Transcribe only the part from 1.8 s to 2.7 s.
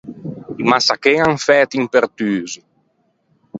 un pertuso.